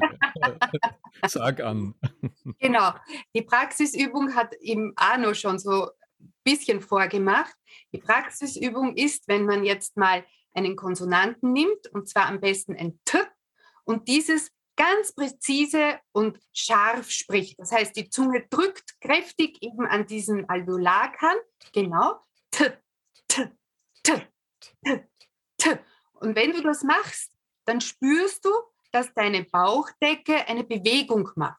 Sag 1.28 1.60
an. 1.60 1.94
Genau. 2.60 2.94
Die 3.36 3.42
Praxisübung 3.42 4.34
hat 4.34 4.54
eben 4.62 4.94
Arno 4.96 5.34
schon 5.34 5.60
so 5.60 5.88
ein 5.88 6.34
bisschen 6.46 6.80
vorgemacht. 6.80 7.54
Die 7.92 7.98
Praxisübung 7.98 8.96
ist, 8.96 9.28
wenn 9.28 9.46
man 9.46 9.66
jetzt 9.66 9.98
mal 9.98 10.24
einen 10.54 10.78
Konsonanten 10.78 11.52
nimmt, 11.52 11.88
und 11.92 12.08
zwar 12.08 12.28
am 12.28 12.40
besten 12.40 12.78
ein 12.78 12.98
T 13.04 13.18
und 13.86 14.08
dieses 14.08 14.52
ganz 14.76 15.14
präzise 15.14 16.00
und 16.12 16.40
scharf 16.54 17.10
spricht. 17.10 17.60
Das 17.60 17.72
heißt, 17.72 17.96
die 17.96 18.10
Zunge 18.10 18.48
drückt 18.50 19.00
kräftig 19.02 19.62
eben 19.62 19.86
an 19.86 20.08
diesen 20.08 20.50
Alveolarkern. 20.50 21.38
Genau. 21.74 22.20
T, 22.52 22.72
t, 23.28 23.52
t, 24.04 24.28
t, 24.84 25.08
t. 25.58 25.80
Und 26.14 26.36
wenn 26.36 26.52
du 26.52 26.62
das 26.62 26.84
machst, 26.84 27.32
dann 27.66 27.82
spürst 27.82 28.44
du, 28.46 28.50
dass 28.92 29.14
deine 29.14 29.44
Bauchdecke 29.44 30.48
eine 30.48 30.64
Bewegung 30.64 31.30
macht. 31.36 31.58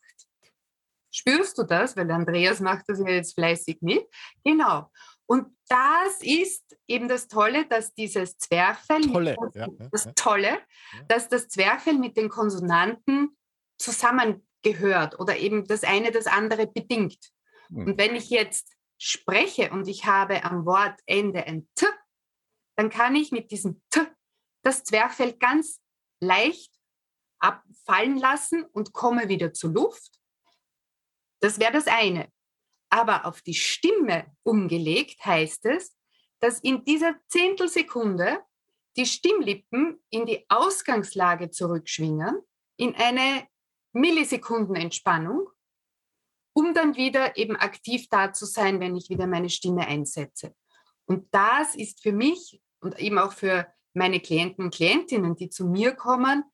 Spürst 1.10 1.58
du 1.58 1.62
das? 1.64 1.96
Weil 1.96 2.10
Andreas 2.10 2.60
macht 2.60 2.84
das 2.88 2.98
ja 2.98 3.08
jetzt 3.08 3.34
fleißig 3.34 3.78
mit. 3.82 4.06
Genau. 4.44 4.90
Und 5.32 5.56
das 5.66 6.20
ist 6.20 6.76
eben 6.86 7.08
das 7.08 7.26
Tolle, 7.26 7.64
dass 7.64 7.94
dieses 7.94 8.36
Zwerchfell, 8.36 9.00
Tolle, 9.00 9.34
das, 9.40 9.54
ja, 9.54 9.66
das 9.90 10.04
ja. 10.04 10.12
Tolle, 10.14 10.60
dass 11.08 11.30
das 11.30 11.48
Zwerchfell 11.48 11.94
mit 11.94 12.18
den 12.18 12.28
Konsonanten 12.28 13.34
zusammengehört 13.78 15.18
oder 15.18 15.38
eben 15.38 15.66
das 15.66 15.84
eine 15.84 16.10
das 16.10 16.26
andere 16.26 16.66
bedingt. 16.66 17.32
Mhm. 17.70 17.86
Und 17.86 17.98
wenn 17.98 18.14
ich 18.14 18.28
jetzt 18.28 18.74
spreche 18.98 19.70
und 19.70 19.88
ich 19.88 20.04
habe 20.04 20.44
am 20.44 20.66
Wortende 20.66 21.46
ein 21.46 21.66
T, 21.76 21.86
dann 22.76 22.90
kann 22.90 23.16
ich 23.16 23.32
mit 23.32 23.50
diesem 23.50 23.80
T 23.88 24.00
das 24.60 24.84
Zwerchfell 24.84 25.32
ganz 25.38 25.80
leicht 26.20 26.74
abfallen 27.38 28.18
lassen 28.18 28.64
und 28.64 28.92
komme 28.92 29.30
wieder 29.30 29.54
zur 29.54 29.70
Luft. 29.70 30.20
Das 31.40 31.58
wäre 31.58 31.72
das 31.72 31.86
eine. 31.86 32.30
Aber 32.92 33.24
auf 33.24 33.40
die 33.40 33.54
Stimme 33.54 34.26
umgelegt 34.42 35.24
heißt 35.24 35.64
es, 35.64 35.96
dass 36.40 36.60
in 36.60 36.84
dieser 36.84 37.14
Zehntelsekunde 37.28 38.38
die 38.98 39.06
Stimmlippen 39.06 40.04
in 40.10 40.26
die 40.26 40.44
Ausgangslage 40.50 41.48
zurückschwingen, 41.48 42.42
in 42.76 42.94
eine 42.94 43.48
Millisekundenentspannung, 43.94 45.48
um 46.54 46.74
dann 46.74 46.94
wieder 46.94 47.38
eben 47.38 47.56
aktiv 47.56 48.08
da 48.10 48.34
zu 48.34 48.44
sein, 48.44 48.78
wenn 48.78 48.94
ich 48.94 49.08
wieder 49.08 49.26
meine 49.26 49.48
Stimme 49.48 49.86
einsetze. 49.86 50.54
Und 51.06 51.34
das 51.34 51.74
ist 51.74 52.02
für 52.02 52.12
mich 52.12 52.60
und 52.80 52.98
eben 53.00 53.18
auch 53.18 53.32
für 53.32 53.72
meine 53.94 54.20
Klienten 54.20 54.66
und 54.66 54.74
Klientinnen, 54.74 55.34
die 55.34 55.48
zu 55.48 55.66
mir 55.66 55.94
kommen, 55.94 56.44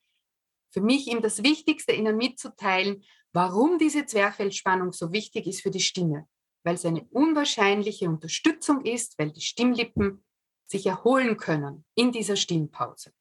für 0.70 0.82
mich 0.82 1.08
eben 1.08 1.22
das 1.22 1.42
Wichtigste, 1.42 1.92
ihnen 1.92 2.16
mitzuteilen, 2.16 3.02
warum 3.32 3.78
diese 3.78 4.06
Zwerchfellspannung 4.06 4.92
so 4.92 5.12
wichtig 5.12 5.46
ist 5.46 5.62
für 5.62 5.70
die 5.70 5.80
Stimme. 5.80 6.26
Weil 6.64 6.74
es 6.74 6.84
eine 6.84 7.04
unwahrscheinliche 7.10 8.08
Unterstützung 8.08 8.84
ist, 8.84 9.18
weil 9.18 9.30
die 9.30 9.40
Stimmlippen 9.40 10.24
sich 10.66 10.86
erholen 10.86 11.36
können 11.36 11.84
in 11.94 12.12
dieser 12.12 12.36
Stimmpause. 12.36 13.12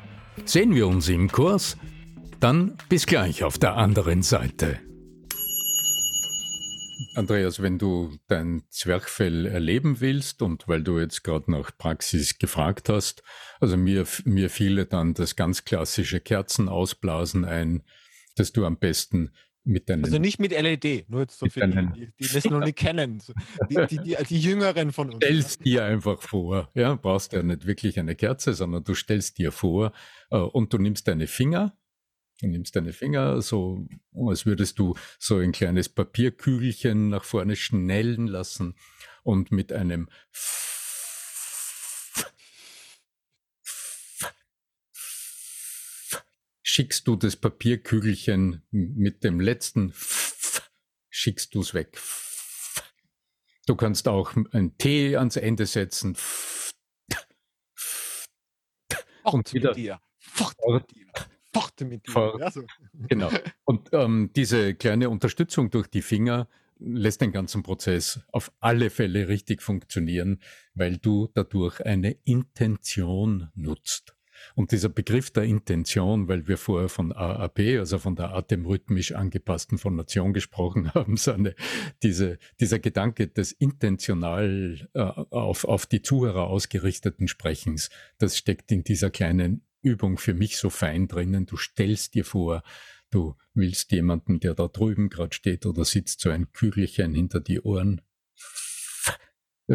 Sehen 0.45 0.75
wir 0.75 0.85
uns 0.85 1.09
im 1.09 1.31
Kurs? 1.31 1.75
Dann 2.39 2.77
bis 2.89 3.07
gleich 3.07 3.43
auf 3.43 3.57
der 3.57 3.75
anderen 3.75 4.21
Seite. 4.21 4.79
Andreas, 7.15 7.59
wenn 7.59 7.79
du 7.79 8.15
dein 8.27 8.61
Zwerchfell 8.69 9.47
erleben 9.47 9.99
willst 9.99 10.43
und 10.43 10.67
weil 10.67 10.83
du 10.83 10.99
jetzt 10.99 11.23
gerade 11.23 11.49
nach 11.49 11.75
Praxis 11.75 12.37
gefragt 12.37 12.87
hast, 12.87 13.23
also 13.59 13.77
mir, 13.77 14.05
mir 14.25 14.51
fiele 14.51 14.85
dann 14.85 15.15
das 15.15 15.35
ganz 15.35 15.65
klassische 15.65 16.19
Kerzenausblasen 16.19 17.45
ein, 17.45 17.81
dass 18.35 18.51
du 18.51 18.63
am 18.63 18.77
besten 18.77 19.31
mit 19.65 19.89
deinen. 19.89 20.03
Also 20.03 20.17
nicht 20.17 20.39
mit 20.39 20.51
LED, 20.51 21.09
nur 21.09 21.21
jetzt 21.21 21.39
so 21.39 21.47
für 21.47 21.67
die, 21.67 21.89
die, 21.95 22.11
die 22.19 22.33
das 22.33 22.45
noch 22.45 22.59
nicht 22.59 22.77
kennen. 22.77 23.21
Die, 23.69 23.75
die, 23.87 23.97
die, 23.99 24.17
die 24.29 24.39
Jüngeren 24.39 24.91
von 24.91 25.09
uns. 25.09 25.23
Stellst 25.23 25.65
dir 25.65 25.83
einfach 25.83 26.21
vor, 26.21 26.69
ja, 26.73 26.95
brauchst 26.95 27.33
ja 27.33 27.43
nicht 27.43 27.65
wirklich 27.65 27.99
eine 27.99 28.15
Kerze, 28.15 28.53
sondern 28.53 28.83
du 28.83 28.93
stellst 28.93 29.37
dir 29.37 29.51
vor 29.51 29.91
äh, 30.29 30.37
und 30.37 30.71
du 30.73 30.77
nimmst 30.77 31.07
deine 31.07 31.27
Finger 31.27 31.77
Du 32.41 32.47
nimmst 32.47 32.75
deine 32.75 32.91
Finger 32.91 33.41
so, 33.41 33.87
als 34.13 34.45
würdest 34.45 34.77
du 34.77 34.95
so 35.17 35.37
ein 35.37 35.53
kleines 35.53 35.87
Papierkügelchen 35.87 37.09
nach 37.09 37.23
vorne 37.23 37.55
schnellen 37.55 38.27
lassen 38.27 38.75
und 39.23 39.51
mit 39.51 39.71
einem 39.71 40.09
schickst 46.75 47.07
du 47.07 47.15
das 47.15 47.37
Papierkügelchen 47.37 48.61
mit 48.71 49.23
dem 49.23 49.39
letzten 49.39 49.93
schickst 51.09 51.55
du 51.55 51.61
es 51.61 51.73
weg. 51.73 51.97
Du 53.65 53.77
kannst 53.77 54.09
auch 54.09 54.33
ein 54.51 54.77
T 54.77 55.15
ans 55.15 55.37
Ende 55.37 55.67
setzen. 55.67 56.17
Und 59.23 59.53
wieder, 59.53 59.69
mit 59.69 59.77
dir. 59.77 60.01
Fort 60.19 60.55
mit 60.67 60.91
dir 60.91 61.05
fochte 61.53 61.85
mit 61.85 62.05
dir. 62.05 62.33
Ja, 62.37 62.51
so. 62.51 62.63
Genau. 63.07 63.31
Und 63.63 63.89
ähm, 63.93 64.31
diese 64.35 64.75
kleine 64.75 65.09
Unterstützung 65.09 65.69
durch 65.69 65.87
die 65.87 66.01
Finger 66.01 66.49
lässt 66.77 67.21
den 67.21 67.31
ganzen 67.31 67.63
Prozess 67.63 68.19
auf 68.33 68.51
alle 68.59 68.89
Fälle 68.89 69.29
richtig 69.29 69.61
funktionieren, 69.61 70.41
weil 70.73 70.97
du 70.97 71.29
dadurch 71.33 71.79
eine 71.85 72.11
Intention 72.25 73.49
nutzt. 73.55 74.14
Und 74.53 74.71
dieser 74.71 74.89
Begriff 74.89 75.31
der 75.31 75.43
Intention, 75.43 76.27
weil 76.27 76.47
wir 76.47 76.57
vorher 76.57 76.89
von 76.89 77.11
AAP, 77.11 77.59
also 77.79 77.97
von 77.97 78.15
der 78.15 78.33
atemrhythmisch 78.33 79.13
angepassten 79.13 79.77
Phonation 79.77 80.33
gesprochen 80.33 80.91
haben, 80.93 81.17
so 81.17 81.31
eine, 81.31 81.55
diese, 82.03 82.37
dieser 82.59 82.79
Gedanke 82.79 83.27
des 83.27 83.51
intentional 83.51 84.87
äh, 84.93 84.99
auf, 84.99 85.65
auf 85.65 85.85
die 85.85 86.01
Zuhörer 86.01 86.47
ausgerichteten 86.47 87.27
Sprechens, 87.27 87.89
das 88.17 88.37
steckt 88.37 88.71
in 88.71 88.83
dieser 88.83 89.09
kleinen 89.09 89.63
Übung 89.81 90.17
für 90.17 90.33
mich 90.33 90.57
so 90.57 90.69
fein 90.69 91.07
drinnen. 91.07 91.45
Du 91.45 91.57
stellst 91.57 92.15
dir 92.15 92.25
vor, 92.25 92.63
du 93.11 93.35
willst 93.53 93.91
jemanden, 93.91 94.39
der 94.39 94.53
da 94.55 94.67
drüben 94.67 95.09
gerade 95.09 95.33
steht 95.33 95.65
oder 95.65 95.85
sitzt, 95.85 96.21
so 96.21 96.29
ein 96.29 96.51
Kügelchen 96.51 97.13
hinter 97.13 97.39
die 97.39 97.61
Ohren 97.61 98.01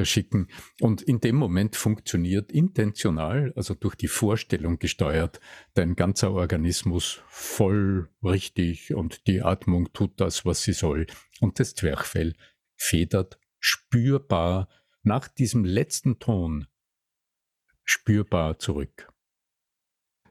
schicken. 0.03 0.49
Und 0.81 1.03
in 1.03 1.21
dem 1.21 1.37
Moment 1.37 1.77
funktioniert 1.77 2.53
intentional, 2.53 3.53
also 3.57 3.75
durch 3.75 3.95
die 3.95 4.09
Vorstellung 4.09 4.79
gesteuert, 4.79 5.41
dein 5.75 5.97
ganzer 5.97 6.33
Organismus 6.33 7.23
voll 7.29 8.09
richtig 8.23 8.95
und 8.95 9.27
die 9.27 9.43
Atmung 9.43 9.93
tut 9.93 10.21
das, 10.21 10.45
was 10.45 10.63
sie 10.63 10.73
soll. 10.73 11.07
Und 11.41 11.59
das 11.59 11.75
Zwerchfell 11.75 12.35
federt 12.77 13.39
spürbar 13.59 14.69
nach 15.03 15.29
diesem 15.29 15.65
letzten 15.65 16.19
Ton 16.19 16.67
spürbar 17.85 18.59
zurück. 18.59 19.13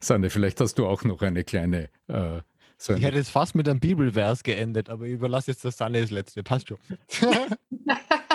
Sande, 0.02 0.30
vielleicht 0.30 0.62
hast 0.62 0.76
du 0.76 0.88
auch 0.88 1.04
noch 1.04 1.22
eine 1.22 1.44
kleine. 1.44 1.90
Äh, 2.08 2.42
so 2.78 2.94
ich 2.94 3.04
hätte 3.04 3.18
jetzt 3.18 3.32
fast 3.32 3.56
mit 3.56 3.68
einem 3.68 3.82
Bibelvers 3.82 4.44
geendet, 4.44 4.90
aber 4.90 5.06
ich 5.06 5.14
überlasse 5.14 5.52
jetzt 5.52 5.66
das 5.66 5.76
Sande 5.76 6.00
das 6.00 6.12
letzte. 6.12 6.44
Passt 6.44 6.70
schon. 6.70 6.78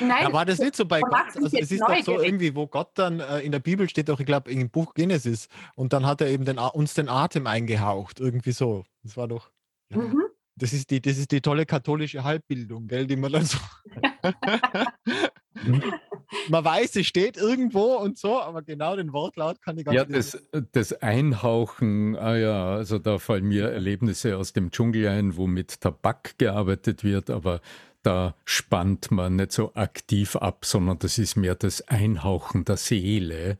Nein, 0.00 0.22
ja, 0.22 0.32
war 0.32 0.44
das 0.44 0.58
nicht 0.58 0.76
so 0.76 0.84
bei 0.84 1.00
Gott? 1.00 1.12
Also 1.34 1.56
es 1.56 1.70
ist 1.70 1.80
doch 1.80 2.02
so 2.04 2.20
irgendwie, 2.20 2.54
wo 2.54 2.66
Gott 2.66 2.90
dann 2.94 3.20
äh, 3.20 3.40
in 3.40 3.52
der 3.52 3.60
Bibel 3.60 3.88
steht, 3.88 4.08
doch 4.08 4.20
ich 4.20 4.26
glaube 4.26 4.50
im 4.50 4.70
Buch 4.70 4.94
Genesis 4.94 5.48
und 5.74 5.92
dann 5.92 6.06
hat 6.06 6.20
er 6.20 6.28
eben 6.28 6.44
den, 6.44 6.58
uns 6.58 6.94
den 6.94 7.08
Atem 7.08 7.46
eingehaucht, 7.46 8.20
irgendwie 8.20 8.52
so. 8.52 8.84
Das 9.02 9.16
war 9.16 9.28
doch. 9.28 9.50
Ja. 9.90 9.98
Mhm. 9.98 10.22
Das 10.56 10.72
ist 10.72 10.90
die, 10.90 11.00
das 11.00 11.18
ist 11.18 11.32
die 11.32 11.40
tolle 11.40 11.66
katholische 11.66 12.24
Halbbildung, 12.24 12.86
gell, 12.86 13.06
die 13.06 13.16
man 13.16 13.32
dann 13.32 13.44
so. 13.44 13.58
man 16.48 16.64
weiß, 16.64 16.96
es 16.96 17.06
steht 17.06 17.36
irgendwo 17.36 17.96
und 17.96 18.18
so, 18.18 18.40
aber 18.40 18.62
genau 18.62 18.96
den 18.96 19.12
Wortlaut 19.12 19.62
kann 19.62 19.78
ich 19.78 19.84
gar 19.84 19.94
ja, 19.94 20.04
nicht. 20.04 20.34
Ja, 20.34 20.40
das, 20.52 20.64
das 20.72 21.02
Einhauchen, 21.02 22.16
ah 22.16 22.36
ja, 22.36 22.74
also 22.74 22.98
da 22.98 23.18
fallen 23.18 23.46
mir 23.46 23.70
Erlebnisse 23.70 24.36
aus 24.36 24.52
dem 24.52 24.70
Dschungel 24.70 25.08
ein, 25.08 25.36
wo 25.36 25.46
mit 25.46 25.80
Tabak 25.80 26.38
gearbeitet 26.38 27.04
wird, 27.04 27.30
aber 27.30 27.60
da 28.02 28.34
spannt 28.44 29.10
man 29.10 29.36
nicht 29.36 29.52
so 29.52 29.74
aktiv 29.74 30.36
ab, 30.36 30.64
sondern 30.64 30.98
das 30.98 31.18
ist 31.18 31.36
mehr 31.36 31.54
das 31.54 31.86
Einhauchen 31.88 32.64
der 32.64 32.76
Seele. 32.76 33.58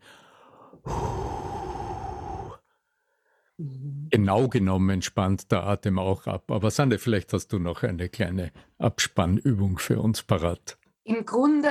Mhm. 3.59 4.09
Genau 4.11 4.49
genommen 4.49 5.03
spannt 5.03 5.51
der 5.53 5.65
Atem 5.65 5.99
auch 5.99 6.27
ab. 6.27 6.51
Aber 6.51 6.71
Sande, 6.71 6.99
vielleicht 6.99 7.33
hast 7.33 7.49
du 7.53 7.59
noch 7.59 7.83
eine 7.83 8.09
kleine 8.09 8.53
Abspannübung 8.79 9.79
für 9.79 10.01
uns 10.01 10.23
parat. 10.23 10.79
Im 11.05 11.25
Grunde 11.25 11.71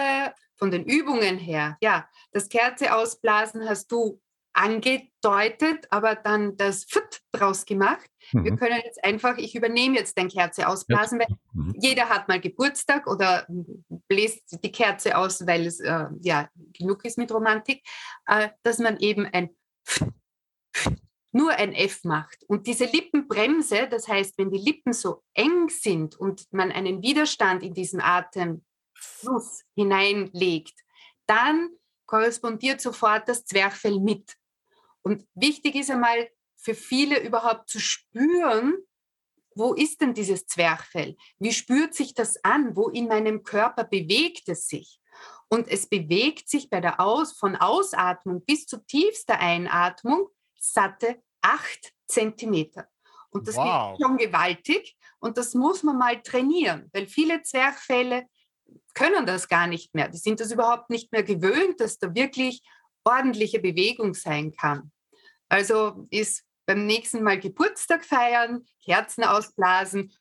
von 0.58 0.72
den 0.72 0.86
Übungen 0.86 1.38
her, 1.38 1.78
ja, 1.82 2.08
das 2.32 2.50
Kerze 2.50 2.96
ausblasen 2.96 3.68
hast 3.68 3.92
du 3.92 4.22
angedeutet, 4.54 5.88
aber 5.90 6.16
dann 6.16 6.58
das 6.58 6.84
Pfitt 6.84 7.22
draus 7.32 7.66
gemacht. 7.66 8.10
Mhm. 8.34 8.46
Wir 8.46 8.56
können 8.58 8.82
jetzt 8.84 9.04
einfach, 9.04 9.38
ich 9.38 9.56
übernehme 9.56 9.98
jetzt 9.98 10.18
den 10.18 10.28
Kerze 10.28 10.68
ausblasen, 10.68 11.20
weil 11.20 11.28
mhm. 11.54 11.74
jeder 11.80 12.10
hat 12.10 12.28
mal 12.28 12.40
Geburtstag 12.40 13.08
oder 13.08 13.48
bläst 14.08 14.64
die 14.64 14.72
Kerze 14.72 15.18
aus, 15.18 15.48
weil 15.48 15.66
es 15.66 15.80
äh, 15.80 16.06
ja 16.22 16.50
genug 16.74 17.06
ist 17.06 17.18
mit 17.18 17.32
Romantik, 17.32 17.82
äh, 18.28 18.50
dass 18.64 18.80
man 18.80 18.98
eben 18.98 19.26
ein 19.26 19.52
nur 21.32 21.52
ein 21.52 21.74
F 21.74 22.04
macht. 22.04 22.44
Und 22.48 22.68
diese 22.68 22.86
Lippenbremse, 22.86 23.88
das 23.88 24.08
heißt, 24.08 24.38
wenn 24.38 24.52
die 24.52 24.60
Lippen 24.60 24.94
so 24.94 25.24
eng 25.34 25.70
sind 25.70 26.16
und 26.16 26.52
man 26.52 26.72
einen 26.72 27.02
Widerstand 27.02 27.64
in 27.64 27.74
diesen 27.74 28.02
Atem 28.02 28.64
Fluss 28.94 29.64
hineinlegt, 29.76 30.78
dann 31.26 31.70
korrespondiert 32.06 32.82
sofort 32.82 33.28
das 33.28 33.46
Zwerchfell 33.46 34.00
mit. 34.00 34.36
Und 35.02 35.26
wichtig 35.34 35.76
ist 35.76 35.90
einmal 35.90 36.30
für 36.58 36.76
viele 36.76 37.20
überhaupt 37.22 37.70
zu 37.70 37.80
spüren, 37.80 38.76
wo 39.56 39.74
ist 39.74 40.02
denn 40.02 40.14
dieses 40.14 40.46
Zwerchfell? 40.46 41.18
Wie 41.40 41.52
spürt 41.52 41.94
sich 41.94 42.14
das 42.14 42.42
an? 42.44 42.76
Wo 42.76 42.90
in 42.90 43.08
meinem 43.08 43.44
Körper 43.44 43.84
bewegt 43.84 44.48
es 44.48 44.68
sich? 44.68 45.00
Und 45.50 45.68
es 45.68 45.88
bewegt 45.88 46.48
sich 46.48 46.70
bei 46.70 46.80
der 46.80 47.02
Aus, 47.02 47.38
von 47.38 47.58
Ausatmung 47.58 48.46
bis 48.46 48.66
zu 48.66 48.78
tiefster 48.86 49.40
Einatmung 49.40 50.30
satte 50.62 51.22
acht 51.42 51.94
Zentimeter. 52.08 52.88
Und 53.32 53.48
das 53.48 53.56
wow. 53.56 53.98
geht 53.98 54.06
schon 54.06 54.18
gewaltig 54.18 54.98
und 55.20 55.38
das 55.38 55.54
muss 55.54 55.84
man 55.84 55.98
mal 55.98 56.22
trainieren, 56.22 56.90
weil 56.94 57.08
viele 57.08 57.42
Zwerchfälle 57.42 58.28
können 58.94 59.26
das 59.26 59.48
gar 59.48 59.68
nicht 59.68 59.94
mehr. 59.96 60.10
Die 60.10 60.18
sind 60.18 60.40
das 60.40 60.52
überhaupt 60.52 60.90
nicht 60.90 61.12
mehr 61.12 61.24
gewöhnt, 61.24 61.80
dass 61.80 61.98
da 61.98 62.14
wirklich 62.14 62.62
ordentliche 63.04 63.60
Bewegung 63.60 64.14
sein 64.14 64.54
kann. 64.54 64.92
Also 65.50 66.08
ist 66.10 66.44
beim 66.66 66.86
nächsten 66.86 67.24
Mal 67.24 67.40
Geburtstag 67.40 68.06
feiern, 68.06 68.66
Kerzen 68.84 69.24
ausblasen, 69.24 70.14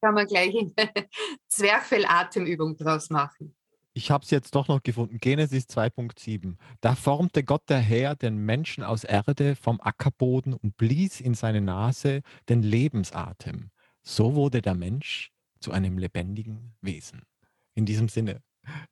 kann 0.00 0.14
man 0.14 0.26
gleich 0.26 0.54
eine 0.56 0.72
Zwerchfell-Atemübung 1.48 2.76
draus 2.76 3.10
machen. 3.10 3.56
Ich 3.92 4.10
habe 4.10 4.24
es 4.24 4.30
jetzt 4.30 4.54
doch 4.54 4.68
noch 4.68 4.82
gefunden. 4.82 5.18
Genesis 5.18 5.64
2.7. 5.64 6.56
Da 6.80 6.94
formte 6.94 7.42
Gott 7.42 7.68
der 7.68 7.80
Herr 7.80 8.14
den 8.14 8.36
Menschen 8.36 8.84
aus 8.84 9.02
Erde 9.02 9.56
vom 9.56 9.80
Ackerboden 9.80 10.54
und 10.54 10.76
blies 10.76 11.20
in 11.20 11.34
seine 11.34 11.60
Nase 11.60 12.22
den 12.48 12.62
Lebensatem. 12.62 13.70
So 14.02 14.34
wurde 14.34 14.62
der 14.62 14.74
Mensch 14.74 15.32
zu 15.58 15.72
einem 15.72 15.98
lebendigen 15.98 16.74
Wesen. 16.80 17.22
In 17.74 17.84
diesem 17.84 18.08
Sinne, 18.08 18.42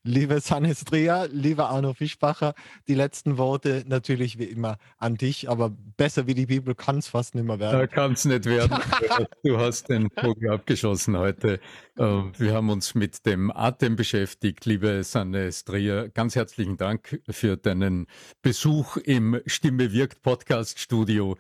Liebe 0.03 0.41
Sanestria, 0.41 1.25
lieber 1.25 1.71
Arno 1.71 1.95
Fischbacher, 1.95 2.55
die 2.87 2.95
letzten 2.95 3.38
Worte 3.38 3.85
natürlich 3.87 4.38
wie 4.38 4.45
immer 4.45 4.79
an 4.99 5.17
dich, 5.17 5.49
aber 5.49 5.71
besser 5.97 6.27
wie 6.27 6.35
die 6.35 6.47
Bibel 6.47 6.75
kann 6.75 6.99
es 6.99 7.09
fast 7.09 7.35
nicht 7.35 7.45
mehr 7.45 7.59
werden. 7.59 7.79
Da 7.79 7.87
kann 7.87 8.12
es 8.12 8.25
nicht 8.25 8.45
werden. 8.47 8.79
du 9.45 9.59
hast 9.59 9.88
den 9.88 10.09
Vogel 10.11 10.51
abgeschossen 10.51 11.17
heute. 11.17 11.61
Ähm, 11.99 12.33
wir 12.38 12.55
haben 12.55 12.71
uns 12.71 12.95
mit 12.95 13.27
dem 13.27 13.51
Atem 13.51 13.97
beschäftigt, 13.97 14.64
liebe 14.67 15.03
Sanestria. 15.05 16.09
Ganz 16.09 16.37
herzlichen 16.37 16.77
Dank 16.77 17.21
für 17.29 17.57
deinen 17.57 18.07
Besuch 18.43 18.97
im 18.97 19.41
Stimme 19.47 19.93
wirkt 19.93 20.23
Podcast 20.23 20.79
Studio 20.79 21.37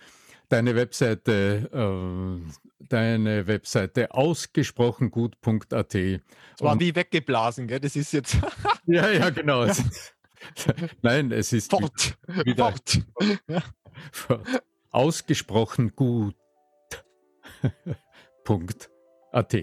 deine 0.48 0.74
Webseite, 0.74 1.68
äh, 1.72 2.77
deine 2.92 3.46
Webseite 3.46 4.12
ausgesprochengut.at. 4.12 5.94
Es 5.94 6.20
war 6.60 6.78
wie 6.80 6.94
weggeblasen, 6.94 7.66
gell? 7.66 7.80
Das 7.80 7.96
ist 7.96 8.12
jetzt. 8.12 8.38
ja, 8.86 9.10
ja, 9.10 9.30
genau. 9.30 9.64
Ja. 9.64 9.74
Nein, 11.02 11.32
es 11.32 11.52
ist 11.52 11.70
fort. 11.70 12.18
Wieder 12.44 12.70
fort. 12.70 13.00
Ja. 13.48 13.62
fort. 14.12 14.46
Ausgesprochen 14.90 15.94
gut. 15.94 16.36
Punkt. 18.44 18.90
AT. 19.32 19.54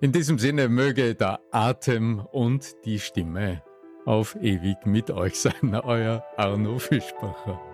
In 0.00 0.12
diesem 0.12 0.38
Sinne 0.38 0.68
möge 0.68 1.14
der 1.14 1.40
Atem 1.52 2.20
und 2.20 2.74
die 2.84 2.98
Stimme 2.98 3.62
auf 4.04 4.36
ewig 4.40 4.84
mit 4.84 5.10
euch 5.10 5.38
sein, 5.38 5.74
euer 5.84 6.24
Arno 6.36 6.78
Fischbacher. 6.78 7.71